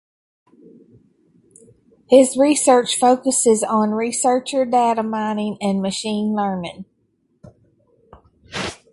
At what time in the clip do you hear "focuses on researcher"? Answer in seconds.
2.97-4.65